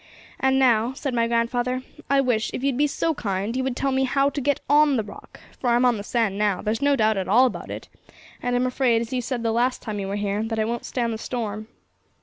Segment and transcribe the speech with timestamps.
[0.39, 3.91] 'And now,' said my grandfather, 'I wish, if you'd be so kind, you would tell
[3.91, 6.95] me how to get on the Rock, for I'm on the sand now; there's no
[6.95, 7.87] doubt at all about it,
[8.41, 10.85] and I'm afraid, as you said the last time you were here, that it won't
[10.85, 11.67] stand the storm.'